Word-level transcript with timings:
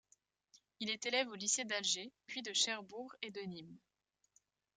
Il 0.79 0.89
est 0.89 1.05
élève 1.05 1.29
au 1.29 1.35
lycée 1.35 1.63
d'Alger, 1.63 2.11
puis 2.25 2.41
de 2.41 2.53
Cherbourg 2.53 3.15
et 3.21 3.29
de 3.29 3.41
Nîmes. 3.41 3.77